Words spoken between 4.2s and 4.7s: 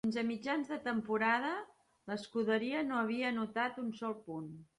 punt.